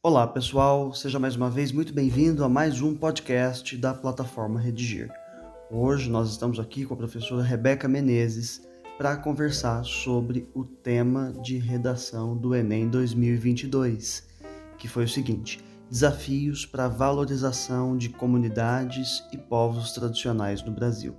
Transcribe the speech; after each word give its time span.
Olá, 0.00 0.28
pessoal, 0.28 0.94
seja 0.94 1.18
mais 1.18 1.34
uma 1.34 1.50
vez 1.50 1.72
muito 1.72 1.92
bem-vindo 1.92 2.44
a 2.44 2.48
mais 2.48 2.80
um 2.80 2.94
podcast 2.94 3.76
da 3.76 3.92
plataforma 3.92 4.60
Redigir. 4.60 5.10
Hoje 5.68 6.08
nós 6.08 6.30
estamos 6.30 6.60
aqui 6.60 6.84
com 6.84 6.94
a 6.94 6.96
professora 6.96 7.42
Rebeca 7.42 7.88
Menezes 7.88 8.62
para 8.96 9.16
conversar 9.16 9.84
sobre 9.84 10.48
o 10.54 10.64
tema 10.64 11.34
de 11.42 11.58
redação 11.58 12.36
do 12.36 12.54
Enem 12.54 12.88
2022, 12.88 14.28
que 14.78 14.86
foi 14.86 15.02
o 15.02 15.08
seguinte: 15.08 15.58
Desafios 15.90 16.64
para 16.64 16.84
a 16.84 16.88
valorização 16.88 17.96
de 17.96 18.08
comunidades 18.08 19.24
e 19.32 19.36
povos 19.36 19.90
tradicionais 19.90 20.62
no 20.62 20.70
Brasil. 20.70 21.16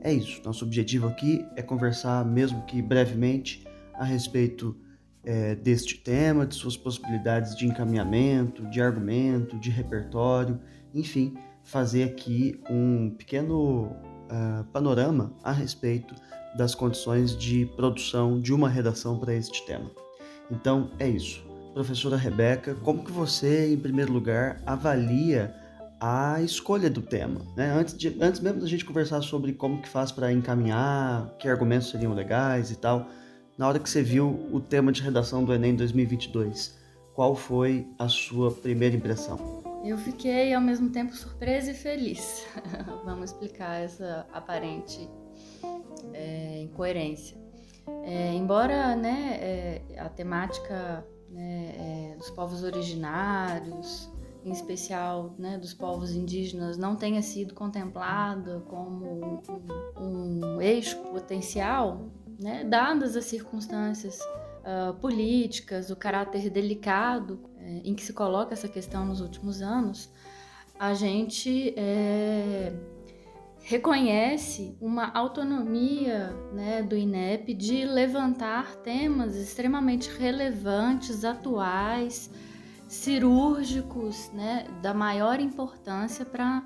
É 0.00 0.10
isso, 0.10 0.40
nosso 0.42 0.64
objetivo 0.64 1.06
aqui 1.06 1.46
é 1.54 1.60
conversar, 1.60 2.24
mesmo 2.24 2.64
que 2.64 2.80
brevemente, 2.80 3.62
a 3.92 4.04
respeito 4.04 4.74
é, 5.26 5.56
deste 5.56 5.98
tema, 5.98 6.46
de 6.46 6.54
suas 6.54 6.76
possibilidades 6.76 7.56
de 7.56 7.66
encaminhamento, 7.66 8.64
de 8.70 8.80
argumento, 8.80 9.58
de 9.58 9.70
repertório, 9.70 10.60
enfim, 10.94 11.34
fazer 11.64 12.04
aqui 12.04 12.60
um 12.70 13.10
pequeno 13.10 13.86
uh, 14.30 14.64
panorama 14.72 15.32
a 15.42 15.50
respeito 15.50 16.14
das 16.56 16.74
condições 16.74 17.36
de 17.36 17.66
produção 17.76 18.40
de 18.40 18.54
uma 18.54 18.68
redação 18.68 19.18
para 19.18 19.34
este 19.34 19.66
tema. 19.66 19.90
Então 20.48 20.90
é 20.98 21.08
isso. 21.08 21.44
Professora 21.74 22.16
Rebeca, 22.16 22.74
como 22.76 23.04
que 23.04 23.10
você, 23.10 23.70
em 23.70 23.76
primeiro 23.76 24.12
lugar, 24.12 24.62
avalia 24.64 25.54
a 26.00 26.40
escolha 26.40 26.88
do 26.88 27.02
tema? 27.02 27.42
Né? 27.54 27.70
Antes, 27.70 27.98
de, 27.98 28.16
antes 28.20 28.40
mesmo 28.40 28.60
da 28.60 28.66
gente 28.66 28.84
conversar 28.84 29.20
sobre 29.22 29.52
como 29.52 29.82
que 29.82 29.88
faz 29.88 30.12
para 30.12 30.32
encaminhar, 30.32 31.34
que 31.38 31.48
argumentos 31.48 31.90
seriam 31.90 32.14
legais 32.14 32.70
e 32.70 32.76
tal, 32.76 33.08
na 33.58 33.68
hora 33.68 33.78
que 33.78 33.88
você 33.88 34.02
viu 34.02 34.48
o 34.52 34.60
tema 34.60 34.92
de 34.92 35.02
redação 35.02 35.44
do 35.44 35.52
Enem 35.52 35.74
2022, 35.74 36.76
qual 37.14 37.34
foi 37.34 37.88
a 37.98 38.08
sua 38.08 38.50
primeira 38.50 38.94
impressão? 38.94 39.62
Eu 39.82 39.96
fiquei 39.96 40.52
ao 40.52 40.60
mesmo 40.60 40.90
tempo 40.90 41.14
surpresa 41.14 41.70
e 41.70 41.74
feliz. 41.74 42.46
Vamos 43.04 43.30
explicar 43.30 43.80
essa 43.80 44.26
aparente 44.32 45.08
é, 46.12 46.60
incoerência. 46.60 47.38
É, 48.02 48.34
embora 48.34 48.94
né, 48.96 49.38
é, 49.40 49.82
a 49.98 50.08
temática 50.08 51.06
né, 51.30 52.12
é, 52.12 52.16
dos 52.16 52.28
povos 52.30 52.62
originários, 52.62 54.10
em 54.44 54.50
especial 54.50 55.34
né, 55.38 55.56
dos 55.56 55.72
povos 55.72 56.12
indígenas, 56.12 56.76
não 56.76 56.94
tenha 56.94 57.22
sido 57.22 57.54
contemplada 57.54 58.60
como 58.68 59.42
um, 59.98 60.40
um 60.50 60.60
eixo 60.60 60.98
potencial 61.04 62.10
né, 62.38 62.64
dadas 62.64 63.16
as 63.16 63.24
circunstâncias 63.24 64.18
uh, 64.20 64.94
políticas, 65.00 65.90
o 65.90 65.96
caráter 65.96 66.50
delicado 66.50 67.40
é, 67.58 67.80
em 67.84 67.94
que 67.94 68.02
se 68.02 68.12
coloca 68.12 68.52
essa 68.52 68.68
questão 68.68 69.04
nos 69.04 69.20
últimos 69.20 69.62
anos, 69.62 70.12
a 70.78 70.92
gente 70.92 71.72
é, 71.76 72.72
reconhece 73.62 74.76
uma 74.80 75.10
autonomia 75.12 76.30
né, 76.52 76.82
do 76.82 76.96
INEP 76.96 77.54
de 77.54 77.84
levantar 77.84 78.76
temas 78.76 79.34
extremamente 79.36 80.10
relevantes, 80.10 81.24
atuais, 81.24 82.30
cirúrgicos, 82.86 84.30
né, 84.32 84.66
da 84.82 84.94
maior 84.94 85.40
importância 85.40 86.24
para 86.24 86.62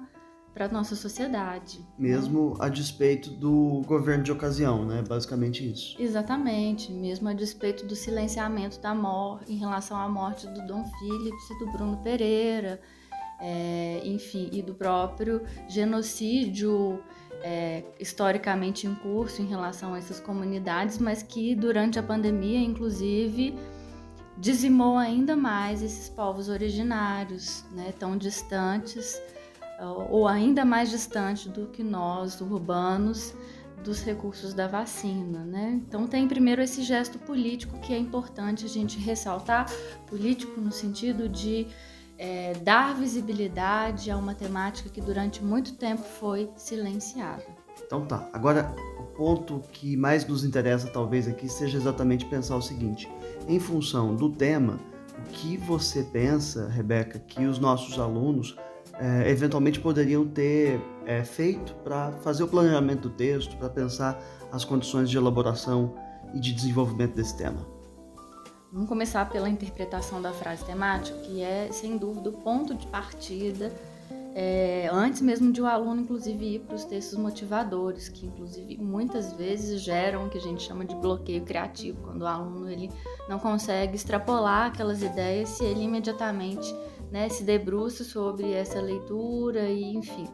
para 0.53 0.69
nossa 0.69 0.97
sociedade. 0.97 1.79
Né? 1.99 2.11
Mesmo 2.11 2.51
né? 2.51 2.57
a 2.61 2.69
despeito 2.69 3.31
do 3.31 3.83
governo 3.87 4.25
de 4.25 4.33
ocasião, 4.33 4.85
né? 4.85 5.03
Basicamente 5.07 5.71
isso. 5.71 5.97
Exatamente, 5.99 6.93
mesmo 6.93 7.29
a 7.29 7.33
despeito 7.33 7.87
do 7.87 7.95
silenciamento 7.95 8.81
da 8.81 8.95
morte 8.95 9.53
em 9.53 9.57
relação 9.57 9.97
à 9.97 10.09
morte 10.09 10.47
do 10.47 10.67
Dom 10.67 10.85
Phillips 10.85 11.51
e 11.51 11.59
do 11.59 11.73
Bruno 11.73 11.97
Pereira, 11.99 12.81
é, 13.41 14.03
enfim, 14.05 14.51
e 14.53 14.61
do 14.61 14.75
próprio 14.75 15.43
genocídio 15.69 17.03
é, 17.43 17.85
historicamente 17.99 18.87
em 18.87 18.95
curso 18.95 19.41
em 19.41 19.47
relação 19.47 19.95
a 19.95 19.99
essas 19.99 20.21
comunidades, 20.21 20.99
mas 20.99 21.23
que 21.23 21.55
durante 21.55 21.99
a 21.99 22.03
pandemia, 22.03 22.59
inclusive, 22.59 23.55
dizimou 24.37 24.99
ainda 24.99 25.35
mais 25.37 25.83
esses 25.83 26.09
povos 26.09 26.49
originários, 26.49 27.65
né, 27.73 27.95
tão 27.99 28.17
distantes 28.17 29.21
ou 29.89 30.29
ainda 30.29 30.65
mais 30.65 30.91
distante 30.91 31.49
do 31.49 31.67
que 31.67 31.83
nós, 31.83 32.41
urbanos, 32.41 33.35
dos 33.83 34.03
recursos 34.03 34.53
da 34.53 34.67
vacina, 34.67 35.45
né? 35.45 35.81
Então 35.87 36.07
tem 36.07 36.29
primeiro 36.29 36.61
esse 36.61 36.83
gesto 36.83 37.19
político 37.19 37.79
que 37.79 37.95
é 37.95 37.99
importante 37.99 38.65
a 38.65 38.69
gente 38.69 38.99
ressaltar, 38.99 39.71
político 40.07 40.61
no 40.61 40.71
sentido 40.71 41.29
de 41.29 41.67
é, 42.19 42.53
dar 42.63 42.95
visibilidade 42.95 44.11
a 44.11 44.17
uma 44.17 44.35
temática 44.35 44.91
que 44.91 45.01
durante 45.01 45.43
muito 45.43 45.75
tempo 45.77 46.03
foi 46.03 46.51
silenciada. 46.57 47.45
Então 47.83 48.07
tá. 48.07 48.29
Agora 48.33 48.75
o 48.99 49.05
ponto 49.05 49.61
que 49.73 49.97
mais 49.97 50.27
nos 50.27 50.45
interessa 50.45 50.89
talvez 50.89 51.27
aqui 51.27 51.49
seja 51.49 51.79
exatamente 51.79 52.27
pensar 52.27 52.57
o 52.57 52.63
seguinte: 52.63 53.09
em 53.49 53.59
função 53.59 54.15
do 54.15 54.31
tema, 54.31 54.79
o 55.19 55.31
que 55.31 55.57
você 55.57 56.03
pensa, 56.03 56.69
Rebeca, 56.69 57.19
que 57.19 57.47
os 57.47 57.59
nossos 57.59 57.99
alunos 57.99 58.57
é, 59.01 59.31
eventualmente 59.31 59.81
poderiam 59.81 60.27
ter 60.27 60.79
é, 61.07 61.25
feito 61.25 61.75
para 61.77 62.13
fazer 62.23 62.43
o 62.43 62.49
planejamento 62.49 63.09
do 63.09 63.11
texto, 63.11 63.57
para 63.57 63.71
pensar 63.71 64.23
as 64.53 64.65
condições 64.65 65.09
de 65.09 65.17
elaboração 65.17 65.95
e 66.35 66.39
de 66.39 66.53
desenvolvimento 66.53 67.15
desse 67.15 67.37
tema? 67.37 67.67
Vamos 68.71 68.89
começar 68.89 69.29
pela 69.29 69.49
interpretação 69.49 70.23
da 70.23 70.33
frase 70.33 70.65
temática, 70.65 71.19
que 71.21 71.43
é, 71.43 71.71
sem 71.73 71.97
dúvida, 71.97 72.29
o 72.29 72.33
ponto 72.33 72.75
de 72.75 72.87
partida, 72.87 73.73
é, 74.33 74.89
antes 74.93 75.21
mesmo 75.21 75.51
de 75.51 75.61
o 75.61 75.67
aluno, 75.67 76.03
inclusive, 76.03 76.55
ir 76.55 76.61
para 76.61 76.77
os 76.77 76.85
textos 76.85 77.19
motivadores, 77.19 78.09
que, 78.09 78.27
inclusive, 78.27 78.77
muitas 78.77 79.33
vezes 79.33 79.81
geram 79.81 80.27
o 80.27 80.31
que 80.31 80.39
a 80.39 80.41
gente 80.41 80.63
chama 80.63 80.85
de 80.85 80.95
bloqueio 80.95 81.43
criativo, 81.43 82.01
quando 82.03 82.23
o 82.23 82.27
aluno 82.27 82.71
ele 82.71 82.91
não 83.29 83.41
consegue 83.41 83.97
extrapolar 83.97 84.69
aquelas 84.69 85.03
ideias 85.03 85.49
se 85.49 85.65
ele 85.65 85.83
imediatamente 85.83 86.73
né, 87.11 87.29
se 87.29 87.43
debruça 87.45 88.05
sobre 88.05 88.53
essa 88.53 88.81
leitura 88.81 89.69
e 89.69 89.95
enfim. 89.95 90.29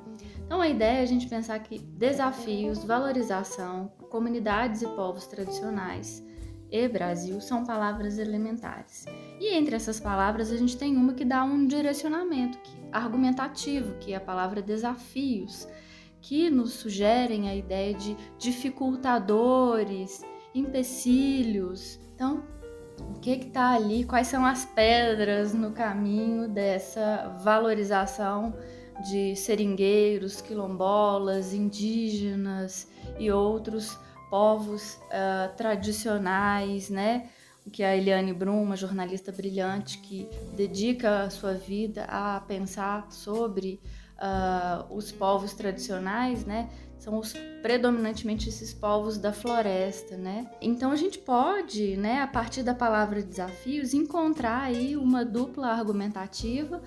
Então 0.45 0.61
a 0.61 0.69
ideia 0.69 0.99
é 0.99 1.03
a 1.03 1.07
gente 1.07 1.29
pensar 1.29 1.59
que 1.59 1.79
desafios, 1.79 2.85
valorização, 2.85 3.89
comunidades 4.11 4.83
e 4.83 4.87
povos 4.89 5.27
tradicionais 5.27 6.25
e 6.71 6.89
Brasil 6.89 7.41
são 7.41 7.65
palavras 7.65 8.19
elementares. 8.19 9.05
E 9.41 9.55
entre 9.55 9.77
essas 9.77 10.01
palavras 10.01 10.51
a 10.51 10.57
gente 10.57 10.77
tem 10.77 10.97
uma 10.97 11.15
que 11.15 11.25
dá 11.25 11.45
um 11.45 11.67
direcionamento 11.67 12.59
argumentativo, 12.93 13.95
que 13.99 14.13
é 14.13 14.17
a 14.17 14.21
palavra 14.21 14.63
desafios, 14.63 15.69
que 16.21 16.51
nos 16.51 16.73
sugerem 16.73 17.49
a 17.49 17.55
ideia 17.55 17.95
de 17.95 18.17
dificultadores, 18.39 20.23
empecilhos. 20.55 22.01
Então, 22.15 22.43
o 23.01 23.15
que 23.21 23.31
está 23.33 23.75
ali, 23.75 24.05
quais 24.05 24.27
são 24.27 24.45
as 24.45 24.65
pedras 24.65 25.53
no 25.53 25.73
caminho 25.73 26.49
dessa 26.49 27.37
valorização 27.43 28.55
de 29.11 29.37
seringueiros, 29.37 30.41
quilombolas, 30.41 31.53
indígenas 31.53 32.89
e 33.19 33.31
outros 33.31 33.99
povos 34.31 34.95
uh, 34.95 35.55
tradicionais, 35.57 36.89
né? 36.89 37.29
Que 37.73 37.83
a 37.83 37.97
Eliane 37.97 38.33
Brum, 38.33 38.62
uma 38.62 38.77
jornalista 38.77 39.33
brilhante 39.33 39.99
que 39.99 40.28
dedica 40.55 41.23
a 41.23 41.31
sua 41.31 41.55
vida 41.55 42.05
a 42.05 42.41
pensar 42.41 43.11
sobre 43.11 43.81
uh, 44.17 44.95
os 44.95 45.11
povos 45.13 45.53
tradicionais, 45.53 46.45
né? 46.45 46.71
São 47.06 47.21
os 47.21 47.34
predominantemente 47.62 48.48
esses 48.48 48.75
povos 48.75 49.16
da 49.16 49.33
floresta, 49.33 50.16
né? 50.16 50.51
Então 50.60 50.91
a 50.91 50.97
gente 50.97 51.21
pode, 51.21 51.97
né, 51.97 52.21
a 52.21 52.27
partir 52.27 52.65
da 52.65 52.75
palavra 52.75 53.22
desafios, 53.22 53.95
encontrar 53.95 54.63
aí 54.63 54.97
uma 54.97 55.25
dupla 55.25 55.69
argumentativa 55.69 56.83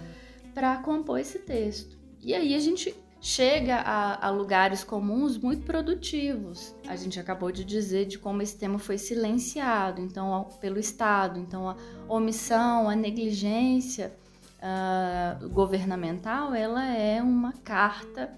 para 0.53 0.75
compor 0.79 1.21
esse 1.21 1.39
texto. 1.39 1.97
E 2.21 2.33
aí 2.33 2.53
a 2.53 2.59
gente 2.59 2.93
chega 3.21 3.77
a, 3.77 4.27
a, 4.27 4.29
lugares 4.29 4.83
comuns 4.83 5.37
muito 5.37 5.65
produtivos. 5.65 6.75
A 6.85 6.97
gente 6.97 7.17
acabou 7.17 7.49
de 7.49 7.63
dizer 7.63 8.05
de 8.05 8.19
como 8.19 8.41
esse 8.41 8.57
tema 8.57 8.77
foi 8.77 8.97
silenciado, 8.97 10.01
então 10.01 10.49
pelo 10.59 10.77
Estado, 10.79 11.39
então 11.39 11.69
a 11.69 11.77
omissão, 12.09 12.89
a 12.89 12.95
negligência 12.95 14.13
uh, 14.57 15.47
governamental, 15.47 16.53
ela 16.53 16.93
é 16.93 17.23
uma 17.23 17.53
carta 17.53 18.37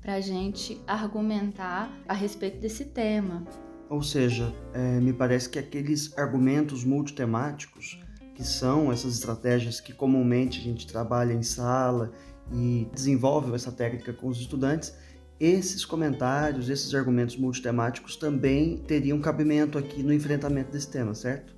para 0.00 0.14
a 0.14 0.20
gente 0.20 0.80
argumentar 0.86 1.90
a 2.08 2.14
respeito 2.14 2.58
desse 2.58 2.86
tema. 2.86 3.44
Ou 3.88 4.02
seja, 4.02 4.52
é, 4.72 5.00
me 5.00 5.12
parece 5.12 5.48
que 5.48 5.58
aqueles 5.58 6.16
argumentos 6.16 6.84
multitemáticos, 6.84 8.00
que 8.34 8.44
são 8.44 8.90
essas 8.90 9.14
estratégias 9.14 9.80
que 9.80 9.92
comumente 9.92 10.60
a 10.60 10.62
gente 10.62 10.86
trabalha 10.86 11.32
em 11.32 11.42
sala 11.42 12.12
e 12.52 12.88
desenvolve 12.94 13.54
essa 13.54 13.70
técnica 13.70 14.12
com 14.12 14.28
os 14.28 14.40
estudantes, 14.40 14.94
esses 15.38 15.84
comentários, 15.84 16.68
esses 16.68 16.94
argumentos 16.94 17.36
multitemáticos 17.36 18.16
também 18.16 18.78
teriam 18.78 19.20
cabimento 19.20 19.78
aqui 19.78 20.02
no 20.02 20.12
enfrentamento 20.12 20.70
desse 20.70 20.90
tema, 20.90 21.14
certo? 21.14 21.54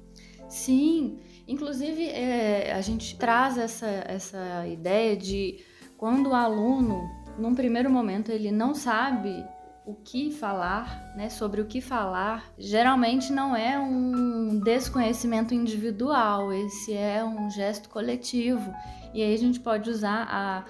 Sim, 0.48 1.18
Inclusive, 1.46 2.08
é, 2.08 2.72
a 2.72 2.80
gente 2.80 3.16
traz 3.16 3.58
essa, 3.58 3.86
essa 3.86 4.66
ideia 4.66 5.16
de 5.16 5.58
quando 5.98 6.30
o 6.30 6.34
aluno, 6.34 7.08
num 7.38 7.54
primeiro 7.54 7.90
momento, 7.90 8.30
ele 8.30 8.50
não 8.50 8.74
sabe 8.74 9.44
o 9.84 9.94
que 9.94 10.30
falar, 10.30 11.12
né, 11.16 11.28
sobre 11.28 11.60
o 11.60 11.66
que 11.66 11.80
falar, 11.80 12.44
geralmente 12.56 13.32
não 13.32 13.54
é 13.56 13.78
um 13.78 14.60
desconhecimento 14.60 15.52
individual, 15.52 16.52
esse 16.52 16.94
é 16.94 17.24
um 17.24 17.50
gesto 17.50 17.88
coletivo. 17.88 18.72
E 19.12 19.22
aí 19.22 19.34
a 19.34 19.38
gente 19.38 19.58
pode 19.58 19.90
usar 19.90 20.26
a 20.30 20.64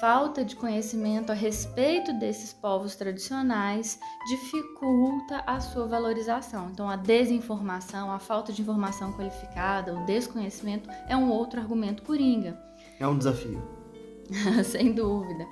falta 0.00 0.44
de 0.44 0.56
conhecimento 0.56 1.30
a 1.30 1.34
respeito 1.34 2.12
desses 2.12 2.52
povos 2.52 2.96
tradicionais 2.96 3.98
dificulta 4.26 5.42
a 5.46 5.60
sua 5.60 5.86
valorização. 5.86 6.70
Então, 6.70 6.90
a 6.90 6.96
desinformação, 6.96 8.10
a 8.10 8.18
falta 8.18 8.52
de 8.52 8.60
informação 8.60 9.12
qualificada, 9.12 9.94
o 9.94 10.04
desconhecimento 10.04 10.90
é 11.08 11.16
um 11.16 11.30
outro 11.30 11.60
argumento 11.60 12.02
coringa. 12.02 12.60
É 12.98 13.06
um 13.06 13.16
desafio. 13.16 13.62
Sem 14.64 14.92
dúvida. 14.92 15.46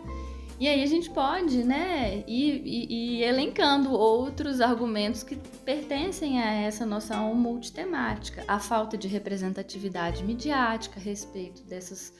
E 0.60 0.68
aí 0.68 0.82
a 0.82 0.86
gente 0.86 1.08
pode, 1.08 1.64
né, 1.64 2.22
ir, 2.26 2.62
ir, 2.66 2.92
ir, 2.92 3.22
elencando 3.22 3.92
outros 3.92 4.60
argumentos 4.60 5.22
que 5.22 5.34
pertencem 5.64 6.38
a 6.38 6.52
essa 6.52 6.84
noção 6.84 7.34
multitemática. 7.34 8.44
A 8.46 8.58
falta 8.58 8.94
de 8.94 9.08
representatividade 9.08 10.22
midiática 10.22 11.00
a 11.00 11.02
respeito 11.02 11.62
dessas, 11.62 12.12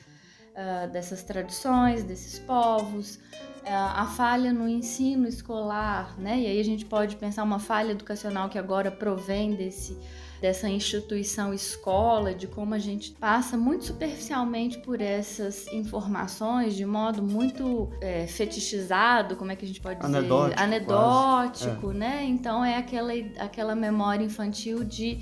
uh, 0.54 0.90
dessas 0.90 1.22
tradições, 1.22 2.02
desses 2.02 2.38
povos, 2.38 3.16
uh, 3.16 3.96
a 3.96 4.06
falha 4.06 4.54
no 4.54 4.66
ensino 4.66 5.28
escolar, 5.28 6.19
né, 6.19 6.40
e 6.40 6.46
aí 6.46 6.58
a 6.58 6.64
gente 6.64 6.87
pode 6.87 7.16
pensar 7.16 7.42
uma 7.42 7.58
falha 7.58 7.92
educacional 7.92 8.48
que 8.48 8.58
agora 8.58 8.90
provém 8.90 9.54
desse 9.54 9.98
dessa 10.40 10.69
instituição 10.69 11.52
escola, 11.52 12.34
de 12.34 12.46
como 12.46 12.75
a 12.75 12.78
gente 12.78 13.12
passa 13.12 13.56
muito 13.56 13.84
superficialmente 13.84 14.78
por 14.78 15.00
essas 15.00 15.66
informações 15.69 16.75
de 16.75 16.87
modo 16.87 17.22
muito 17.22 17.90
é, 18.00 18.26
fetichizado, 18.26 19.37
como 19.37 19.52
é 19.52 19.56
que 19.56 19.64
a 19.64 19.69
gente 19.69 19.81
pode 19.81 20.00
dizer? 20.00 20.16
Anedótico. 20.16 20.60
Anedótico, 20.60 21.90
é. 21.90 21.94
né? 21.94 22.25
Então 22.25 22.64
é 22.64 22.78
aquela, 22.78 23.12
aquela 23.38 23.75
memória 23.75 24.25
infantil 24.25 24.82
de 24.82 25.20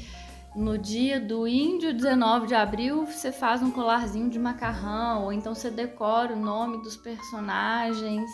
no 0.54 0.78
dia 0.78 1.20
do 1.20 1.46
índio 1.46 1.92
19 1.92 2.46
de 2.46 2.54
abril 2.54 3.06
você 3.06 3.30
faz 3.30 3.62
um 3.62 3.70
colarzinho 3.70 4.30
de 4.30 4.38
macarrão, 4.38 5.24
ou 5.24 5.32
então 5.32 5.54
você 5.54 5.70
decora 5.70 6.32
o 6.32 6.36
nome 6.36 6.82
dos 6.82 6.96
personagens 6.96 8.30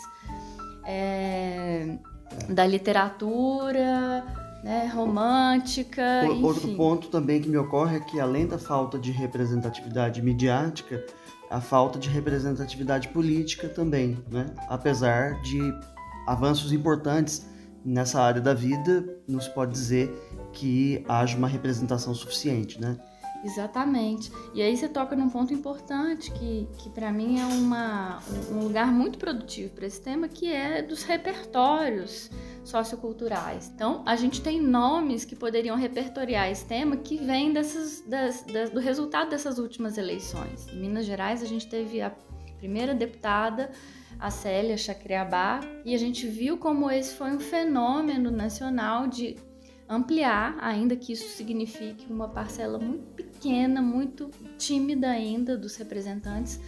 é, 0.85 1.97
da 2.49 2.65
literatura 2.65 4.44
né, 4.65 4.87
romântica. 4.87 6.23
O, 6.27 6.43
outro 6.43 6.75
ponto 6.75 7.09
também 7.09 7.39
que 7.39 7.47
me 7.47 7.55
ocorre 7.55 7.97
é 7.97 7.99
que, 7.99 8.19
além 8.19 8.47
da 8.47 8.57
falta 8.57 8.97
de 8.97 9.11
representatividade 9.11 10.23
midiática, 10.23 11.05
a 11.51 11.61
falta 11.61 11.99
de 11.99 12.09
representatividade 12.09 13.09
política 13.09 13.69
também, 13.69 14.17
né? 14.31 14.47
apesar 14.67 15.39
de 15.43 15.59
avanços 16.25 16.73
importantes 16.73 17.45
nessa 17.85 18.19
área 18.19 18.41
da 18.41 18.55
vida, 18.55 19.05
não 19.27 19.39
se 19.39 19.53
pode 19.53 19.71
dizer 19.71 20.11
que 20.51 21.05
haja 21.07 21.37
uma 21.37 21.47
representação 21.47 22.15
suficiente, 22.15 22.81
né? 22.81 22.97
Exatamente. 23.45 24.31
E 24.55 24.61
aí 24.61 24.75
você 24.75 24.89
toca 24.89 25.15
num 25.15 25.29
ponto 25.29 25.53
importante 25.53 26.31
que, 26.31 26.67
que 26.79 26.89
para 26.89 27.11
mim 27.11 27.39
é 27.39 27.45
uma, 27.45 28.19
um 28.51 28.63
lugar 28.63 28.91
muito 28.91 29.19
produtivo 29.19 29.71
para 29.75 29.85
esse 29.85 30.01
tema, 30.01 30.27
que 30.27 30.51
é 30.51 30.81
dos 30.81 31.03
repertórios 31.03 32.31
socioculturais. 32.63 33.71
Então, 33.73 34.01
a 34.03 34.15
gente 34.15 34.41
tem 34.41 34.59
nomes 34.59 35.23
que 35.23 35.35
poderiam 35.35 35.77
repertoriar 35.77 36.49
esse 36.49 36.65
tema 36.65 36.97
que 36.97 37.17
vêm 37.17 37.53
dessas, 37.53 38.01
das, 38.01 38.41
das, 38.41 38.71
do 38.71 38.79
resultado 38.79 39.29
dessas 39.29 39.59
últimas 39.59 39.99
eleições. 39.99 40.67
Em 40.69 40.79
Minas 40.79 41.05
Gerais, 41.05 41.43
a 41.43 41.45
gente 41.45 41.67
teve 41.67 42.01
a 42.01 42.11
primeira 42.57 42.95
deputada, 42.95 43.69
a 44.19 44.31
Célia 44.31 44.75
Chacriabá, 44.75 45.59
e 45.85 45.93
a 45.93 45.99
gente 45.99 46.25
viu 46.25 46.57
como 46.57 46.89
esse 46.89 47.13
foi 47.13 47.29
um 47.29 47.39
fenômeno 47.39 48.31
nacional 48.31 49.05
de 49.05 49.37
ampliar, 49.87 50.57
ainda 50.59 50.95
que 50.95 51.13
isso 51.13 51.29
signifique 51.29 52.11
uma 52.11 52.27
parcela 52.27 52.79
muito 52.79 53.14
pequena, 53.45 53.79
muito 53.79 54.31
tímida 54.57 55.07
ainda 55.07 55.55
dos 55.55 55.75
representantes, 55.75 56.59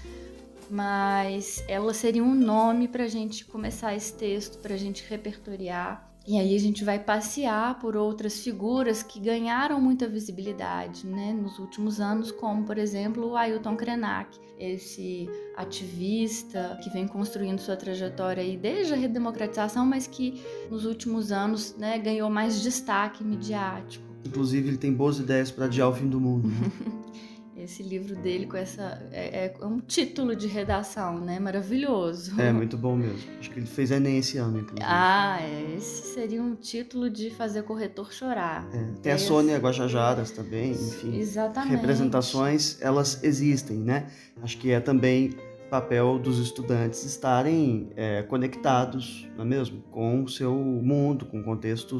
mas 0.70 1.64
ela 1.68 1.92
seria 1.92 2.24
um 2.24 2.36
nome 2.36 2.88
para 2.88 3.06
a 3.06 3.08
gente 3.08 3.44
começar 3.46 3.96
esse 3.96 4.14
texto, 4.14 4.60
para 4.60 4.76
a 4.76 4.78
gente 4.78 5.04
repertoriar. 5.10 6.08
E 6.28 6.38
aí 6.38 6.56
a 6.56 6.60
gente 6.60 6.84
vai 6.84 7.00
passear 7.00 7.80
por 7.80 7.96
outras 7.96 8.42
figuras 8.42 9.02
que 9.02 9.20
ganharam 9.20 9.80
muita 9.82 10.08
visibilidade 10.08 11.08
né, 11.08 11.34
nos 11.34 11.58
últimos 11.58 12.00
anos, 12.00 12.32
como 12.32 12.64
por 12.64 12.78
exemplo 12.78 13.30
o 13.30 13.36
Ailton 13.38 13.76
Krenak, 13.76 14.38
esse 14.60 15.28
ativista 15.56 16.78
que 16.84 16.90
vem 16.90 17.08
construindo 17.08 17.60
sua 17.60 17.78
trajetória 17.78 18.44
aí 18.44 18.58
desde 18.58 18.94
a 18.94 18.98
redemocratização, 18.98 19.86
mas 19.86 20.06
que 20.06 20.44
nos 20.70 20.86
últimos 20.86 21.32
anos 21.32 21.76
né, 21.78 21.98
ganhou 21.98 22.30
mais 22.30 22.62
destaque 22.62 23.24
midiático. 23.24 24.07
Inclusive 24.28 24.70
ele 24.70 24.78
tem 24.78 24.94
boas 24.94 25.20
ideias 25.20 25.52
para 25.52 25.66
adiar 25.66 25.90
o 25.90 25.94
fim 25.94 26.08
do 26.08 26.20
mundo. 26.20 26.48
Né? 26.48 26.72
esse 27.68 27.84
livro 27.84 28.16
dele 28.16 28.48
com 28.48 28.56
essa. 28.56 29.02
É, 29.12 29.52
é, 29.62 29.66
um 29.66 29.80
título 29.80 30.36
de 30.36 30.48
redação, 30.48 31.20
né? 31.20 31.38
Maravilhoso. 31.38 32.40
É, 32.40 32.52
muito 32.52 32.78
bom 32.78 32.96
mesmo. 32.96 33.20
Acho 33.38 33.52
que 33.52 33.60
ele 33.60 33.66
fez 33.68 33.92
Enem 33.92 34.18
esse 34.18 34.38
ano, 34.38 34.60
inclusive. 34.60 34.88
Ah, 34.88 35.38
é. 35.42 35.76
Esse 35.76 36.14
seria 36.14 36.42
um 36.42 36.56
título 36.56 37.10
de 37.10 37.30
fazer 37.30 37.64
corretor 37.64 38.14
chorar. 38.14 38.68
É. 38.74 39.02
Tem 39.02 39.12
a 39.12 39.18
Sônia 39.18 39.58
Guajajaras 39.58 40.32
também, 40.32 40.72
enfim. 40.72 41.18
Exatamente. 41.18 41.76
Representações, 41.76 42.82
elas 42.82 43.22
existem, 43.24 43.78
né? 43.78 44.08
Acho 44.42 44.58
que 44.58 44.72
é 44.72 44.80
também 44.80 45.36
papel 45.70 46.18
dos 46.18 46.40
estudantes 46.40 47.04
estarem 47.04 47.90
é, 47.98 48.24
conectados, 48.24 49.28
não 49.36 49.44
é 49.44 49.48
mesmo? 49.48 49.82
Com 49.92 50.24
o 50.24 50.30
seu 50.30 50.56
mundo, 50.56 51.26
com 51.26 51.42
o 51.42 51.44
contexto 51.44 52.00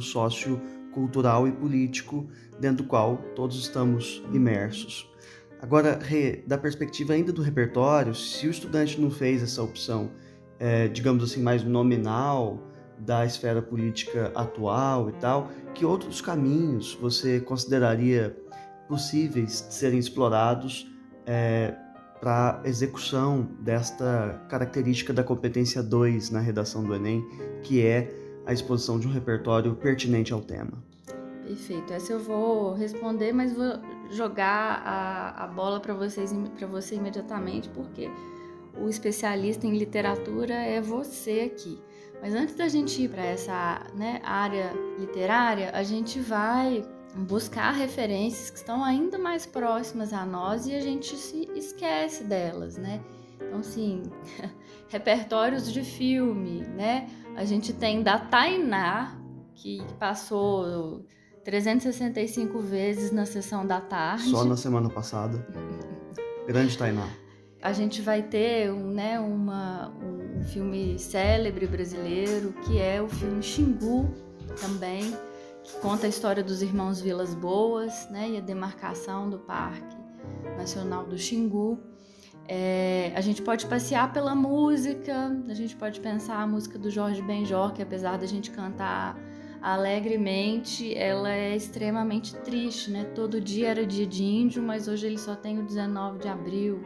sociocultural 0.98 1.46
e 1.46 1.52
político 1.52 2.26
dentro 2.58 2.84
do 2.84 2.88
qual 2.88 3.18
todos 3.36 3.56
estamos 3.56 4.22
imersos. 4.32 5.08
Agora, 5.60 5.98
da 6.46 6.58
perspectiva 6.58 7.12
ainda 7.12 7.32
do 7.32 7.42
repertório, 7.42 8.14
se 8.14 8.46
o 8.46 8.50
estudante 8.50 9.00
não 9.00 9.10
fez 9.10 9.42
essa 9.42 9.62
opção, 9.62 10.10
é, 10.58 10.88
digamos 10.88 11.24
assim, 11.24 11.42
mais 11.42 11.64
nominal 11.64 12.62
da 12.98 13.24
esfera 13.24 13.62
política 13.62 14.32
atual 14.34 15.08
e 15.10 15.12
tal, 15.14 15.50
que 15.74 15.84
outros 15.84 16.20
caminhos 16.20 16.96
você 17.00 17.40
consideraria 17.40 18.36
possíveis 18.88 19.66
de 19.68 19.74
serem 19.74 19.98
explorados 19.98 20.90
é, 21.26 21.74
para 22.20 22.60
execução 22.64 23.48
desta 23.60 24.44
característica 24.48 25.12
da 25.12 25.22
competência 25.22 25.82
2 25.82 26.30
na 26.30 26.40
redação 26.40 26.82
do 26.82 26.94
Enem, 26.94 27.24
que 27.62 27.84
é 27.84 28.12
a 28.46 28.52
exposição 28.52 28.98
de 28.98 29.06
um 29.06 29.10
repertório 29.12 29.74
pertinente 29.74 30.32
ao 30.32 30.40
tema? 30.40 30.87
Perfeito. 31.48 31.94
Essa 31.94 32.12
eu 32.12 32.20
vou 32.20 32.74
responder, 32.74 33.32
mas 33.32 33.54
vou 33.54 33.80
jogar 34.10 34.82
a, 34.84 35.44
a 35.44 35.46
bola 35.46 35.80
para 35.80 35.94
vocês 35.94 36.30
para 36.58 36.66
você 36.66 36.96
imediatamente, 36.96 37.70
porque 37.70 38.10
o 38.76 38.86
especialista 38.86 39.66
em 39.66 39.74
literatura 39.74 40.52
é 40.52 40.78
você 40.78 41.50
aqui. 41.50 41.80
Mas 42.20 42.34
antes 42.34 42.54
da 42.54 42.68
gente 42.68 43.02
ir 43.02 43.08
para 43.08 43.24
essa 43.24 43.80
né, 43.94 44.20
área 44.22 44.74
literária, 44.98 45.70
a 45.72 45.82
gente 45.82 46.20
vai 46.20 46.84
buscar 47.14 47.70
referências 47.70 48.50
que 48.50 48.58
estão 48.58 48.84
ainda 48.84 49.16
mais 49.16 49.46
próximas 49.46 50.12
a 50.12 50.26
nós 50.26 50.66
e 50.66 50.74
a 50.74 50.80
gente 50.80 51.16
se 51.16 51.48
esquece 51.54 52.24
delas, 52.24 52.76
né? 52.76 53.00
Então, 53.36 53.60
assim, 53.60 54.02
repertórios 54.90 55.72
de 55.72 55.82
filme, 55.82 56.60
né? 56.60 57.08
A 57.34 57.46
gente 57.46 57.72
tem 57.72 58.02
da 58.02 58.18
Tainá, 58.18 59.18
que 59.54 59.82
passou 59.98 61.06
365 61.48 62.60
vezes 62.60 63.10
na 63.10 63.24
sessão 63.24 63.66
da 63.66 63.80
tarde. 63.80 64.28
Só 64.28 64.44
na 64.44 64.54
semana 64.54 64.90
passada. 64.90 65.46
Grande 66.46 66.76
Tainá. 66.76 67.08
A 67.62 67.72
gente 67.72 68.02
vai 68.02 68.22
ter 68.22 68.70
um, 68.70 68.90
né, 68.90 69.18
uma, 69.18 69.88
um 69.88 70.44
filme 70.44 70.98
célebre 70.98 71.66
brasileiro, 71.66 72.52
que 72.66 72.78
é 72.78 73.00
o 73.00 73.08
filme 73.08 73.42
Xingu, 73.42 74.14
também, 74.60 75.16
que 75.64 75.72
conta 75.80 76.04
a 76.04 76.10
história 76.10 76.44
dos 76.44 76.60
irmãos 76.60 77.00
Vilas 77.00 77.32
Boas 77.32 78.06
né, 78.10 78.28
e 78.28 78.36
a 78.36 78.40
demarcação 78.40 79.30
do 79.30 79.38
Parque 79.38 79.96
Nacional 80.58 81.06
do 81.06 81.16
Xingu. 81.16 81.80
É, 82.46 83.10
a 83.16 83.22
gente 83.22 83.40
pode 83.40 83.64
passear 83.64 84.12
pela 84.12 84.34
música, 84.34 85.34
a 85.48 85.54
gente 85.54 85.74
pode 85.76 85.98
pensar 86.00 86.42
a 86.42 86.46
música 86.46 86.78
do 86.78 86.90
Jorge 86.90 87.22
Benjor, 87.22 87.72
que 87.72 87.80
apesar 87.80 88.18
da 88.18 88.26
gente 88.26 88.50
cantar 88.50 89.16
alegremente, 89.60 90.96
ela 90.96 91.32
é 91.32 91.56
extremamente 91.56 92.34
triste, 92.36 92.90
né? 92.90 93.04
Todo 93.14 93.40
dia 93.40 93.68
era 93.68 93.86
dia 93.86 94.06
de 94.06 94.22
índio, 94.24 94.62
mas 94.62 94.88
hoje 94.88 95.06
ele 95.06 95.18
só 95.18 95.34
tem 95.34 95.58
o 95.58 95.62
19 95.62 96.18
de 96.18 96.28
abril. 96.28 96.80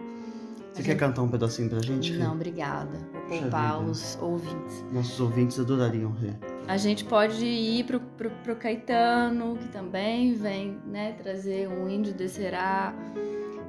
Você 0.72 0.80
a 0.80 0.84
quer 0.84 0.90
gente... 0.92 1.00
cantar 1.00 1.22
um 1.22 1.28
pedacinho 1.28 1.68
pra 1.68 1.80
gente? 1.80 2.12
Não, 2.14 2.32
obrigada. 2.32 2.98
Vou 3.28 3.40
poupar 3.40 3.82
os 3.82 4.18
ouvintes. 4.20 4.84
Nossos 4.90 5.20
ouvintes 5.20 5.58
adorariam 5.58 6.12
ver. 6.12 6.34
A 6.66 6.76
gente 6.76 7.04
pode 7.04 7.44
ir 7.44 7.84
pro, 7.84 8.00
pro, 8.00 8.30
pro 8.30 8.56
Caetano, 8.56 9.56
que 9.58 9.68
também 9.68 10.32
vem 10.34 10.78
né, 10.86 11.12
trazer 11.12 11.68
um 11.68 11.88
índio 11.88 12.14
descerá, 12.14 12.94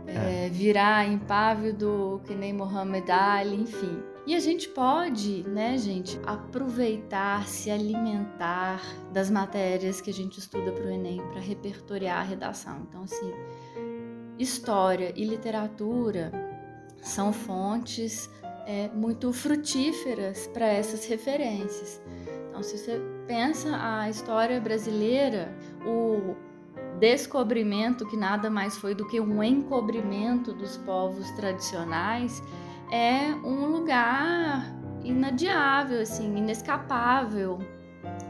é. 0.08 0.46
É, 0.46 0.50
virar 0.50 1.08
impávido 1.08 2.22
que 2.26 2.34
nem 2.36 2.54
Mohamed 2.54 3.10
Ali, 3.12 3.62
enfim. 3.62 4.13
E 4.26 4.36
a 4.36 4.40
gente 4.40 4.70
pode, 4.70 5.44
né, 5.44 5.78
gente, 5.78 6.18
aproveitar, 6.26 7.46
se 7.46 7.70
alimentar 7.70 8.82
das 9.12 9.30
matérias 9.30 10.00
que 10.00 10.10
a 10.10 10.14
gente 10.14 10.40
estuda 10.40 10.72
para 10.72 10.86
o 10.86 10.90
Enem 10.90 11.22
para 11.32 11.42
repertoriar 11.42 12.20
a 12.20 12.24
redação. 12.24 12.86
Então, 12.88 13.04
assim, 13.04 13.34
história 14.40 15.12
e 15.16 15.26
literatura 15.26 16.32
são 17.02 17.34
fontes 17.34 18.30
é, 18.66 18.90
muito 18.94 19.34
frutíferas 19.34 20.48
para 20.48 20.68
essas 20.68 21.06
referências. 21.06 22.02
Então, 22.48 22.64
se 22.64 22.78
você 22.78 23.02
pensa 23.28 23.78
a 23.78 24.10
história 24.10 24.62
brasileira, 24.62 25.54
o 25.86 26.36
descobrimento, 26.98 28.08
que 28.08 28.16
nada 28.16 28.50
mais 28.50 28.78
foi 28.78 28.96
do 28.96 29.06
que 29.06 29.20
um 29.20 29.44
encobrimento 29.44 30.54
dos 30.54 30.78
povos 30.78 31.30
tradicionais, 31.32 32.42
é 32.94 33.34
um 33.44 33.66
lugar 33.66 34.72
inadiável, 35.04 36.00
assim, 36.00 36.38
inescapável 36.38 37.58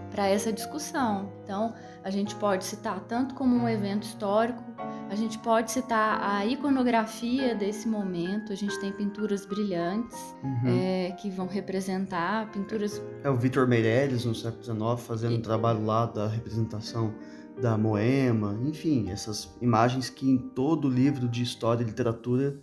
para 0.10 0.28
essa 0.28 0.54
discussão. 0.54 1.34
Então, 1.44 1.74
a 2.02 2.10
gente 2.10 2.34
pode 2.36 2.64
citar 2.64 3.02
tanto 3.02 3.36
como 3.36 3.58
um 3.58 3.68
evento 3.68 4.04
histórico, 4.04 4.64
a 5.10 5.16
gente 5.16 5.38
pode 5.40 5.70
citar 5.70 6.22
a 6.24 6.46
iconografia 6.46 7.54
desse 7.54 7.90
momento. 7.90 8.54
A 8.54 8.56
gente 8.56 8.80
tem 8.80 8.92
pinturas 8.94 9.46
brilhantes 9.46 10.18
uhum. 10.42 10.80
é, 10.80 11.12
que 11.12 11.30
vão 11.30 11.46
representar 11.46 12.50
pinturas. 12.52 13.02
É 13.22 13.30
o 13.30 13.36
Vitor 13.36 13.68
Meirelles 13.68 14.24
no 14.24 14.34
século 14.34 14.64
XIX 14.64 15.06
fazendo 15.06 15.34
e... 15.34 15.38
um 15.40 15.42
trabalho 15.42 15.86
lá 15.86 16.06
da 16.06 16.30
representação 16.30 17.14
da 17.62 17.78
Moema, 17.78 18.58
enfim, 18.64 19.12
essas 19.12 19.54
imagens 19.62 20.10
que 20.10 20.28
em 20.28 20.38
todo 20.38 20.90
livro 20.90 21.28
de 21.28 21.44
história 21.44 21.84
e 21.84 21.86
literatura 21.86 22.58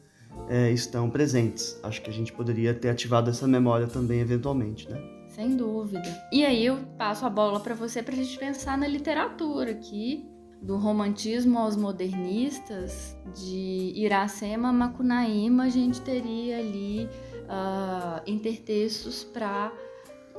é, 0.49 0.71
estão 0.71 1.09
presentes. 1.09 1.79
Acho 1.83 2.03
que 2.03 2.11
a 2.11 2.13
gente 2.13 2.33
poderia 2.33 2.75
ter 2.75 2.89
ativado 2.89 3.31
essa 3.31 3.47
memória 3.47 3.87
também 3.87 4.21
eventualmente, 4.21 4.89
né? 4.89 5.01
Sem 5.29 5.57
dúvida. 5.57 6.03
E 6.33 6.45
aí 6.45 6.67
eu 6.67 6.79
passo 6.99 7.25
a 7.25 7.31
bola 7.31 7.61
para 7.61 7.75
você 7.75 8.03
para 8.03 8.15
a 8.15 8.17
gente 8.17 8.37
pensar 8.39 8.77
na 8.77 8.89
literatura, 8.89 9.73
que 9.75 10.29
do 10.61 10.77
romantismo 10.77 11.59
aos 11.59 11.77
modernistas, 11.77 13.17
de 13.35 13.93
Iracema 13.97 14.69
a 14.69 14.73
Macunaíma, 14.73 15.65
a 15.65 15.69
gente 15.69 16.01
teria 16.03 16.59
ali 16.59 17.09
uh, 17.45 18.21
intertextos 18.27 19.25
para, 19.25 19.73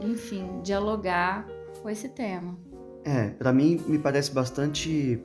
enfim, 0.01 0.62
dialogar 0.62 1.48
com 1.81 1.89
esse 1.89 2.10
tema. 2.10 2.55
É, 3.03 3.29
para 3.29 3.51
mim 3.51 3.81
me 3.88 3.98
parece 3.98 4.31
bastante 4.31 5.19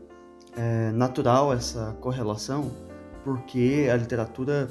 é, 0.57 0.91
natural 0.93 1.53
essa 1.53 1.93
correlação, 2.01 2.71
porque 3.27 3.89
a 3.93 3.97
literatura, 3.97 4.71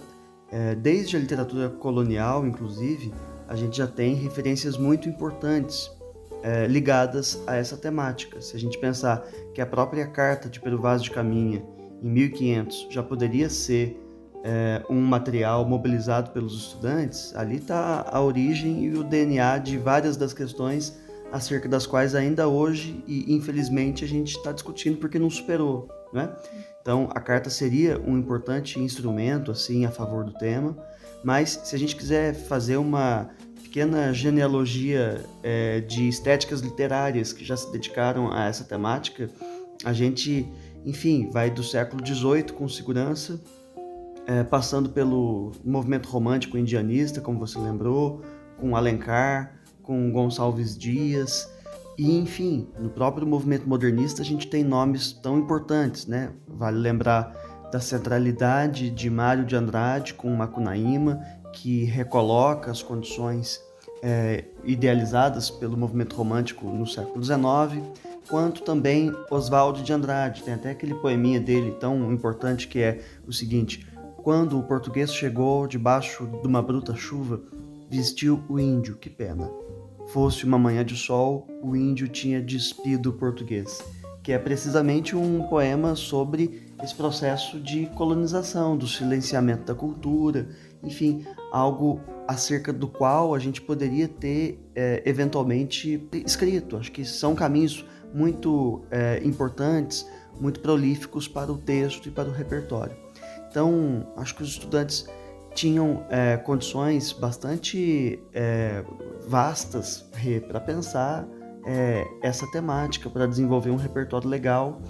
é, 0.49 0.73
desde 0.75 1.17
a 1.17 1.19
literatura 1.19 1.67
colonial, 1.69 2.47
inclusive, 2.47 3.13
a 3.49 3.55
gente 3.55 3.77
já 3.77 3.85
tem 3.85 4.15
referências 4.15 4.77
muito 4.77 5.09
importantes 5.09 5.91
é, 6.41 6.65
ligadas 6.65 7.43
a 7.45 7.57
essa 7.57 7.75
temática. 7.75 8.39
Se 8.39 8.55
a 8.55 8.59
gente 8.59 8.77
pensar 8.77 9.27
que 9.53 9.59
a 9.59 9.65
própria 9.65 10.07
carta 10.07 10.47
de 10.47 10.61
Pero 10.61 10.81
Vaz 10.81 11.03
de 11.03 11.11
Caminha, 11.11 11.61
em 12.01 12.09
1500, 12.09 12.87
já 12.89 13.03
poderia 13.03 13.49
ser 13.49 14.01
é, 14.41 14.81
um 14.89 15.01
material 15.01 15.65
mobilizado 15.67 16.31
pelos 16.31 16.55
estudantes, 16.57 17.35
ali 17.35 17.57
está 17.57 18.07
a 18.09 18.21
origem 18.21 18.85
e 18.85 18.97
o 18.97 19.03
DNA 19.03 19.57
de 19.57 19.77
várias 19.77 20.15
das 20.15 20.33
questões 20.33 20.97
acerca 21.29 21.67
das 21.67 21.85
quais 21.85 22.15
ainda 22.15 22.47
hoje 22.47 23.03
e 23.05 23.33
infelizmente 23.33 24.05
a 24.05 24.07
gente 24.07 24.37
está 24.37 24.53
discutindo 24.53 24.97
porque 24.97 25.19
não 25.19 25.29
superou, 25.29 25.89
né? 26.13 26.33
Então, 26.85 27.09
a 27.15 27.19
carta 27.19 27.49
seria 27.49 27.99
um 27.99 28.15
importante 28.15 28.79
instrumento, 28.79 29.49
assim, 29.49 29.87
a 29.87 29.89
favor 29.89 30.23
do 30.23 30.31
tema, 30.33 30.77
mas 31.23 31.59
se 31.63 31.75
a 31.75 31.79
gente 31.79 31.95
quiser 31.95 32.35
fazer 32.35 32.77
uma 32.77 33.31
pequena 33.63 34.13
genealogia 34.13 35.25
é, 35.41 35.81
de 35.81 36.07
estéticas 36.07 36.59
literárias 36.59 37.33
que 37.33 37.43
já 37.43 37.57
se 37.57 37.71
dedicaram 37.71 38.31
a 38.31 38.45
essa 38.45 38.63
temática, 38.63 39.31
a 39.83 39.91
gente, 39.93 40.47
enfim, 40.85 41.27
vai 41.31 41.49
do 41.49 41.63
século 41.63 42.05
XVIII 42.05 42.53
com 42.53 42.69
segurança, 42.69 43.41
é, 44.27 44.43
passando 44.43 44.87
pelo 44.87 45.53
movimento 45.63 46.07
romântico 46.07 46.55
indianista, 46.55 47.19
como 47.19 47.39
você 47.39 47.57
lembrou, 47.57 48.21
com 48.59 48.75
Alencar, 48.75 49.59
com 49.81 50.11
Gonçalves 50.11 50.77
Dias, 50.77 51.49
e, 51.97 52.17
enfim, 52.17 52.67
no 52.77 52.89
próprio 52.89 53.25
movimento 53.25 53.67
modernista 53.67 54.21
a 54.21 54.25
gente 54.25 54.47
tem 54.47 54.63
nomes 54.63 55.13
tão 55.13 55.39
importantes, 55.39 56.05
né? 56.05 56.31
Vale 56.47 56.77
lembrar 56.77 57.33
da 57.71 57.79
centralidade 57.79 58.89
de 58.89 59.09
Mário 59.09 59.45
de 59.45 59.55
Andrade 59.55 60.13
com 60.13 60.29
Macunaíma, 60.35 61.21
que 61.53 61.85
recoloca 61.85 62.69
as 62.69 62.83
condições 62.83 63.61
é, 64.03 64.43
idealizadas 64.63 65.49
pelo 65.49 65.77
movimento 65.77 66.15
romântico 66.15 66.67
no 66.67 66.85
século 66.85 67.23
XIX, 67.23 67.81
quanto 68.29 68.61
também 68.61 69.13
Oswald 69.31 69.81
de 69.81 69.93
Andrade. 69.93 70.43
Tem 70.43 70.53
até 70.53 70.71
aquele 70.71 70.95
poeminha 70.95 71.39
dele 71.39 71.71
tão 71.79 72.11
importante 72.11 72.67
que 72.67 72.79
é 72.79 72.99
o 73.25 73.31
seguinte: 73.31 73.87
Quando 74.17 74.59
o 74.59 74.63
português 74.63 75.13
chegou 75.13 75.65
debaixo 75.65 76.27
de 76.41 76.47
uma 76.47 76.61
bruta 76.61 76.93
chuva, 76.93 77.41
vestiu 77.89 78.43
o 78.49 78.59
índio, 78.59 78.97
que 78.97 79.09
pena. 79.09 79.49
Fosse 80.07 80.45
uma 80.45 80.57
manhã 80.57 80.85
de 80.85 80.95
sol, 80.95 81.47
o 81.61 81.75
índio 81.75 82.07
tinha 82.07 82.41
despido 82.41 83.09
o 83.09 83.13
português, 83.13 83.83
que 84.23 84.31
é 84.31 84.37
precisamente 84.37 85.15
um 85.15 85.43
poema 85.43 85.95
sobre 85.95 86.73
esse 86.83 86.93
processo 86.93 87.59
de 87.59 87.87
colonização, 87.87 88.77
do 88.77 88.87
silenciamento 88.87 89.65
da 89.65 89.75
cultura, 89.75 90.47
enfim, 90.83 91.25
algo 91.51 91.99
acerca 92.27 92.71
do 92.71 92.87
qual 92.87 93.33
a 93.33 93.39
gente 93.39 93.61
poderia 93.61 94.07
ter 94.07 94.59
é, 94.75 95.01
eventualmente 95.05 96.07
escrito. 96.25 96.77
Acho 96.77 96.91
que 96.91 97.03
são 97.03 97.35
caminhos 97.35 97.85
muito 98.13 98.83
é, 98.91 99.21
importantes, 99.23 100.07
muito 100.39 100.59
prolíficos 100.59 101.27
para 101.27 101.51
o 101.51 101.57
texto 101.57 102.07
e 102.07 102.11
para 102.11 102.29
o 102.29 102.31
repertório. 102.31 102.95
Então, 103.49 104.07
acho 104.17 104.35
que 104.35 104.43
os 104.43 104.49
estudantes 104.49 105.07
tinham 105.55 106.05
é, 106.09 106.37
condições 106.37 107.13
bastante 107.13 108.19
é, 108.33 108.83
vastas 109.27 110.05
para 110.47 110.59
pensar 110.59 111.25
é, 111.65 112.05
essa 112.21 112.45
temática, 112.51 113.09
para 113.09 113.25
desenvolver 113.25 113.71
um 113.71 113.77
repertório 113.77 114.29
legal, 114.29 114.81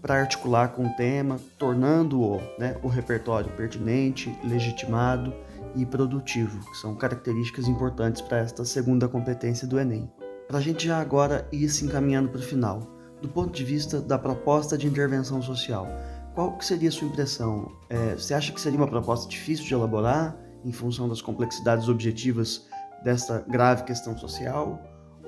para 0.00 0.20
articular 0.20 0.68
com 0.68 0.86
o 0.86 0.90
tema, 0.90 1.40
tornando-o 1.58 2.40
né, 2.58 2.76
o 2.82 2.88
repertório 2.88 3.50
pertinente, 3.50 4.32
legitimado 4.44 5.34
e 5.74 5.84
produtivo, 5.84 6.58
que 6.70 6.76
são 6.78 6.94
características 6.94 7.66
importantes 7.66 8.22
para 8.22 8.38
esta 8.38 8.64
segunda 8.64 9.08
competência 9.08 9.66
do 9.66 9.78
Enem. 9.78 10.10
Para 10.46 10.58
a 10.58 10.62
gente 10.62 10.86
já 10.86 11.00
agora 11.00 11.46
ir 11.50 11.68
se 11.68 11.84
encaminhando 11.84 12.28
para 12.28 12.38
o 12.38 12.42
final, 12.42 12.80
do 13.20 13.28
ponto 13.28 13.52
de 13.52 13.64
vista 13.64 14.00
da 14.00 14.16
proposta 14.16 14.78
de 14.78 14.86
intervenção 14.86 15.42
social, 15.42 15.88
qual 16.36 16.60
seria 16.60 16.90
a 16.90 16.92
sua 16.92 17.08
impressão? 17.08 17.72
É, 17.88 18.14
você 18.14 18.34
acha 18.34 18.52
que 18.52 18.60
seria 18.60 18.78
uma 18.78 18.86
proposta 18.86 19.26
difícil 19.26 19.64
de 19.64 19.72
elaborar 19.72 20.36
em 20.62 20.70
função 20.70 21.08
das 21.08 21.22
complexidades 21.22 21.88
objetivas 21.88 22.68
dessa 23.02 23.42
grave 23.48 23.84
questão 23.84 24.16
social? 24.18 24.78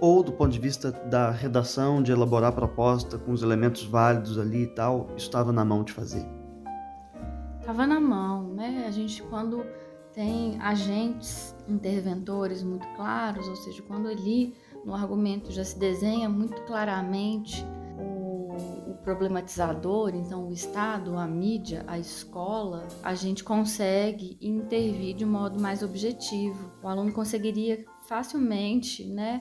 Ou 0.03 0.23
do 0.23 0.33
ponto 0.33 0.53
de 0.53 0.59
vista 0.59 0.93
da 0.93 1.31
redação, 1.31 2.03
de 2.03 2.13
elaborar 2.13 2.51
a 2.51 2.53
proposta 2.53 3.17
com 3.17 3.33
os 3.33 3.43
elementos 3.43 3.85
válidos 3.85 4.39
ali 4.39 4.65
e 4.65 4.67
tal, 4.67 5.09
estava 5.17 5.51
na 5.51 5.65
mão 5.65 5.83
de 5.83 5.95
fazer? 5.95 6.25
Estava 7.59 7.87
na 7.87 7.99
mão, 7.99 8.53
né? 8.53 8.85
A 8.87 8.91
gente 8.91 9.23
quando 9.23 9.65
tem 10.13 10.61
agentes 10.61 11.57
interventores 11.67 12.63
muito 12.63 12.87
claros, 12.97 13.49
ou 13.49 13.57
seja, 13.57 13.83
quando 13.83 14.09
ali 14.09 14.55
no 14.85 14.95
argumento 14.95 15.51
já 15.51 15.65
se 15.65 15.79
desenha 15.79 16.29
muito 16.29 16.61
claramente 16.63 17.65
problematizador, 19.09 20.15
então 20.15 20.49
o 20.49 20.53
Estado, 20.53 21.17
a 21.17 21.27
mídia, 21.27 21.83
a 21.87 21.99
escola, 21.99 22.87
a 23.03 23.15
gente 23.15 23.43
consegue 23.43 24.37
intervir 24.39 25.17
de 25.17 25.25
modo 25.25 25.59
mais 25.59 25.83
objetivo. 25.83 26.71
O 26.83 26.89
aluno 26.89 27.11
conseguiria 27.11 27.87
facilmente, 28.07 29.07
né, 29.07 29.41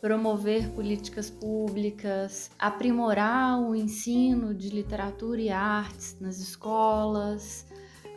promover 0.00 0.70
políticas 0.70 1.28
públicas, 1.28 2.50
aprimorar 2.58 3.60
o 3.60 3.74
ensino 3.74 4.54
de 4.54 4.70
literatura 4.70 5.42
e 5.42 5.50
artes 5.50 6.16
nas 6.18 6.38
escolas. 6.38 7.66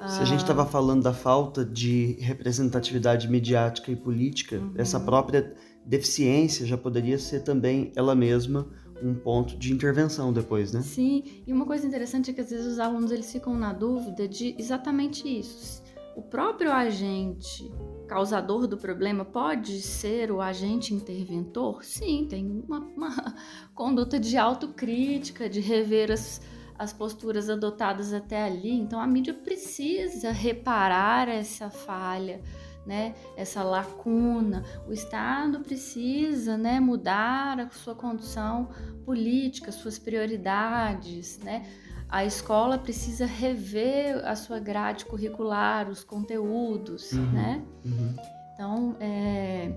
Se 0.07 0.21
a 0.21 0.25
gente 0.25 0.41
estava 0.41 0.63
ah, 0.63 0.65
falando 0.65 1.03
da 1.03 1.13
falta 1.13 1.65
de 1.65 2.13
representatividade 2.21 3.29
midiática 3.29 3.91
e 3.91 3.97
política, 3.97 4.59
uhum. 4.59 4.73
essa 4.77 4.99
própria 4.99 5.53
deficiência 5.85 6.65
já 6.65 6.77
poderia 6.77 7.19
ser 7.19 7.41
também 7.41 7.91
ela 7.97 8.15
mesma 8.15 8.65
um 9.01 9.13
ponto 9.13 9.57
de 9.57 9.73
intervenção 9.73 10.31
depois, 10.31 10.71
né? 10.71 10.81
Sim, 10.81 11.23
e 11.45 11.53
uma 11.53 11.65
coisa 11.65 11.85
interessante 11.85 12.31
é 12.31 12.33
que 12.33 12.41
às 12.41 12.49
vezes 12.49 12.65
os 12.65 12.79
alunos 12.79 13.11
eles 13.11 13.31
ficam 13.31 13.53
na 13.53 13.73
dúvida 13.73 14.27
de 14.27 14.55
exatamente 14.57 15.27
isso. 15.27 15.83
o 16.15 16.21
próprio 16.21 16.71
agente 16.71 17.69
causador 18.07 18.67
do 18.67 18.77
problema 18.77 19.25
pode 19.25 19.81
ser 19.81 20.31
o 20.31 20.39
agente 20.39 20.93
interventor? 20.93 21.83
Sim, 21.83 22.25
tem 22.29 22.63
uma, 22.65 22.79
uma 22.79 23.35
conduta 23.75 24.19
de 24.19 24.37
autocrítica, 24.37 25.49
de 25.49 25.59
rever 25.59 26.11
as, 26.11 26.41
as 26.77 26.93
posturas 26.93 27.49
adotadas 27.49 28.13
até 28.13 28.43
ali. 28.43 28.71
Então 28.71 28.99
a 28.99 29.07
mídia 29.07 29.33
precisa 29.33 30.31
reparar 30.31 31.27
essa 31.27 31.69
falha, 31.69 32.41
né, 32.85 33.15
essa 33.35 33.63
lacuna. 33.63 34.63
O 34.87 34.93
Estado 34.93 35.59
precisa 35.59 36.57
né, 36.57 36.79
mudar 36.79 37.59
a 37.59 37.69
sua 37.69 37.95
condução 37.95 38.69
política, 39.05 39.71
suas 39.71 39.97
prioridades, 39.99 41.39
né? 41.39 41.65
A 42.07 42.23
escola 42.23 42.77
precisa 42.77 43.25
rever 43.25 44.23
a 44.25 44.35
sua 44.35 44.59
grade 44.59 45.05
curricular, 45.05 45.89
os 45.89 46.03
conteúdos, 46.03 47.11
uhum, 47.11 47.31
né? 47.31 47.63
Uhum. 47.83 48.15
Então, 48.53 48.95
é, 48.99 49.73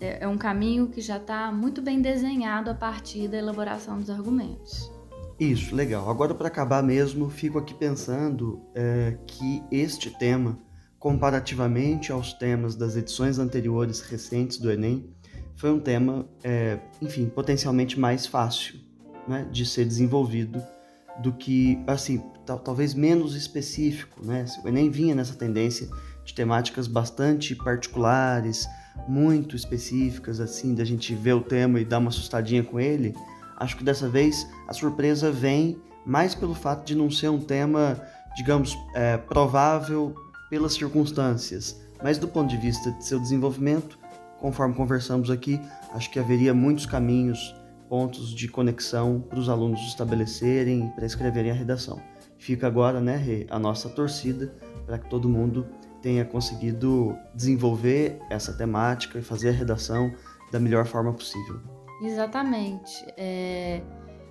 é, 0.00 0.24
é 0.24 0.28
um 0.28 0.36
caminho 0.36 0.88
que 0.88 1.00
já 1.00 1.16
está 1.16 1.50
muito 1.52 1.80
bem 1.80 2.02
desenhado 2.02 2.70
a 2.70 2.74
partir 2.74 3.28
da 3.28 3.38
elaboração 3.38 3.98
dos 3.98 4.10
argumentos. 4.10 4.90
Isso, 5.38 5.74
legal. 5.74 6.08
Agora, 6.08 6.34
para 6.34 6.48
acabar 6.48 6.82
mesmo, 6.82 7.28
fico 7.30 7.58
aqui 7.58 7.74
pensando 7.74 8.60
é, 8.74 9.18
que 9.26 9.62
este 9.70 10.10
tema, 10.10 10.58
comparativamente 11.02 12.12
aos 12.12 12.32
temas 12.32 12.76
das 12.76 12.94
edições 12.94 13.36
anteriores 13.36 14.02
recentes 14.02 14.56
do 14.56 14.70
Enem, 14.70 15.04
foi 15.56 15.72
um 15.72 15.80
tema, 15.80 16.24
é, 16.44 16.78
enfim, 17.00 17.26
potencialmente 17.26 17.98
mais 17.98 18.24
fácil 18.24 18.78
né, 19.26 19.48
de 19.50 19.66
ser 19.66 19.84
desenvolvido 19.84 20.62
do 21.20 21.32
que, 21.32 21.76
assim, 21.88 22.22
talvez 22.46 22.94
menos 22.94 23.34
específico, 23.34 24.24
né? 24.24 24.44
O 24.64 24.68
Enem 24.68 24.90
vinha 24.90 25.12
nessa 25.12 25.34
tendência 25.34 25.88
de 26.24 26.32
temáticas 26.32 26.86
bastante 26.86 27.56
particulares, 27.56 28.68
muito 29.08 29.56
específicas, 29.56 30.38
assim, 30.38 30.72
da 30.72 30.84
gente 30.84 31.16
ver 31.16 31.32
o 31.32 31.40
tema 31.40 31.80
e 31.80 31.84
dar 31.84 31.98
uma 31.98 32.10
assustadinha 32.10 32.62
com 32.62 32.78
ele. 32.78 33.12
Acho 33.56 33.76
que 33.76 33.82
dessa 33.82 34.08
vez 34.08 34.48
a 34.68 34.72
surpresa 34.72 35.32
vem 35.32 35.82
mais 36.06 36.32
pelo 36.32 36.54
fato 36.54 36.86
de 36.86 36.94
não 36.94 37.10
ser 37.10 37.28
um 37.28 37.40
tema, 37.40 38.00
digamos, 38.36 38.78
é, 38.94 39.16
provável 39.16 40.14
pelas 40.52 40.74
circunstâncias, 40.74 41.80
mas 42.02 42.18
do 42.18 42.28
ponto 42.28 42.50
de 42.50 42.58
vista 42.58 42.92
de 42.92 43.06
seu 43.06 43.18
desenvolvimento, 43.18 43.98
conforme 44.38 44.74
conversamos 44.74 45.30
aqui, 45.30 45.58
acho 45.94 46.10
que 46.10 46.18
haveria 46.18 46.52
muitos 46.52 46.84
caminhos 46.84 47.56
pontos 47.88 48.34
de 48.34 48.48
conexão 48.48 49.18
para 49.18 49.38
os 49.38 49.48
alunos 49.48 49.80
estabelecerem 49.80 50.92
para 50.94 51.06
escreverem 51.06 51.50
a 51.50 51.54
redação. 51.54 52.02
Fica 52.36 52.66
agora, 52.66 53.00
né, 53.00 53.16
Rê, 53.16 53.46
a 53.48 53.58
nossa 53.58 53.88
torcida 53.88 54.54
para 54.84 54.98
que 54.98 55.08
todo 55.08 55.26
mundo 55.26 55.66
tenha 56.02 56.22
conseguido 56.22 57.16
desenvolver 57.34 58.20
essa 58.28 58.52
temática 58.52 59.18
e 59.18 59.22
fazer 59.22 59.48
a 59.48 59.52
redação 59.52 60.12
da 60.50 60.60
melhor 60.60 60.84
forma 60.84 61.14
possível. 61.14 61.60
Exatamente. 62.02 62.92
É, 63.16 63.80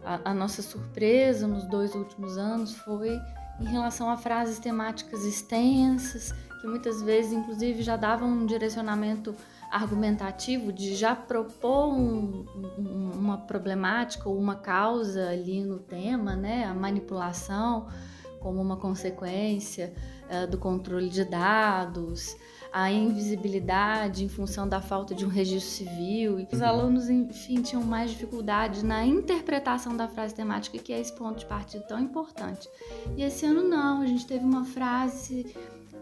a, 0.06 0.30
a 0.30 0.34
nossa 0.36 0.62
surpresa 0.62 1.48
nos 1.48 1.68
dois 1.68 1.96
últimos 1.96 2.38
anos 2.38 2.76
foi 2.76 3.20
em 3.62 3.66
relação 3.66 4.10
a 4.10 4.18
frases 4.18 4.60
temáticas 4.60 5.24
extensas, 5.24 6.34
que 6.60 6.68
muitas 6.68 7.02
vezes, 7.02 7.32
inclusive, 7.32 7.82
já 7.82 7.96
davam 7.96 8.28
um 8.28 8.46
direcionamento 8.46 9.36
argumentativo 9.72 10.74
de 10.74 10.96
já 10.96 11.16
propor 11.16 11.94
um, 11.94 12.46
um, 12.78 13.12
uma 13.14 13.38
problemática 13.38 14.28
ou 14.28 14.38
uma 14.38 14.56
causa 14.56 15.30
ali 15.30 15.64
no 15.64 15.80
tema, 15.80 16.36
né? 16.36 16.66
A 16.66 16.74
manipulação 16.74 17.88
como 18.42 18.62
uma 18.62 18.76
consequência 18.76 19.94
uh, 20.30 20.50
do 20.50 20.58
controle 20.58 21.10
de 21.10 21.24
dados, 21.24 22.36
a 22.74 22.92
invisibilidade 22.92 24.24
em 24.24 24.30
função 24.30 24.68
da 24.68 24.82
falta 24.82 25.14
de 25.14 25.26
um 25.26 25.30
registro 25.30 25.70
civil. 25.70 26.48
Os 26.52 26.62
alunos, 26.62 27.10
enfim, 27.10 27.62
tinham 27.62 27.84
mais 27.84 28.12
dificuldade 28.12 28.84
na 28.84 29.06
interpretação 29.06 29.96
da 29.96 30.08
frase 30.08 30.34
temática, 30.34 30.78
que 30.78 30.92
é 30.92 31.00
esse 31.00 31.14
ponto 31.14 31.40
de 31.40 31.46
partida 31.46 31.84
tão 31.86 32.00
importante. 32.00 32.70
E 33.16 33.24
esse 33.24 33.46
ano 33.46 33.64
não, 33.64 34.02
a 34.02 34.06
gente 34.06 34.26
teve 34.26 34.44
uma 34.44 34.64
frase 34.64 35.54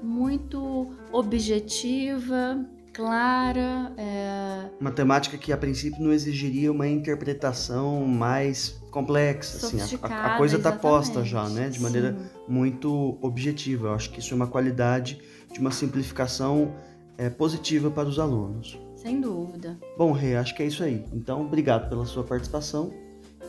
muito 0.02 0.94
objetiva, 1.12 2.66
clara. 2.94 3.92
É... 3.98 4.70
Uma 4.80 4.92
temática 4.92 5.38
que 5.38 5.52
a 5.52 5.58
princípio 5.58 6.04
não 6.04 6.14
exigiria 6.14 6.72
uma 6.72 6.88
interpretação 6.88 8.06
mais 8.06 8.79
complexa. 8.90 9.68
Assim, 9.68 9.98
a, 10.02 10.36
a 10.36 10.38
coisa 10.38 10.58
está 10.58 10.72
posta 10.72 11.24
já, 11.24 11.48
né? 11.50 11.70
De 11.70 11.82
maneira 11.82 12.14
Sim. 12.14 12.30
muito 12.48 13.18
objetiva. 13.22 13.88
Eu 13.88 13.94
acho 13.94 14.10
que 14.12 14.20
isso 14.20 14.34
é 14.34 14.36
uma 14.36 14.48
qualidade 14.48 15.22
de 15.52 15.60
uma 15.60 15.72
simplificação 15.72 16.74
é, 17.18 17.30
positiva 17.30 17.90
para 17.92 18.08
os 18.08 18.20
alunos. 18.20 18.80
Sem 18.96 19.22
dúvida. 19.22 19.78
Bom, 19.98 20.12
Rê, 20.12 20.36
acho 20.36 20.56
que 20.56 20.64
é 20.64 20.66
isso 20.66 20.84
aí. 20.84 21.06
Então, 21.14 21.46
obrigado 21.46 21.90
pela 21.90 22.06
sua 22.06 22.24
participação 22.24 22.94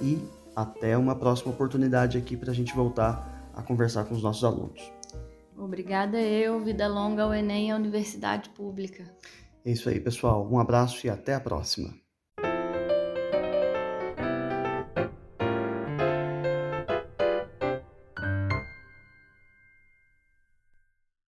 e 0.00 0.18
até 0.54 0.96
uma 0.96 1.14
próxima 1.14 1.52
oportunidade 1.52 2.16
aqui 2.16 2.36
para 2.36 2.50
a 2.50 2.54
gente 2.54 2.74
voltar 2.74 3.50
a 3.54 3.62
conversar 3.62 4.04
com 4.04 4.14
os 4.14 4.22
nossos 4.22 4.44
alunos. 4.44 4.92
Obrigada 5.56 6.20
eu, 6.20 6.60
vida 6.60 6.88
longa 6.88 7.24
ao 7.24 7.34
Enem 7.34 7.68
e 7.68 7.70
à 7.70 7.76
Universidade 7.76 8.48
Pública. 8.50 9.04
É 9.64 9.70
isso 9.72 9.88
aí, 9.88 10.00
pessoal. 10.00 10.48
Um 10.50 10.58
abraço 10.58 11.06
e 11.06 11.10
até 11.10 11.34
a 11.34 11.40
próxima. 11.40 11.92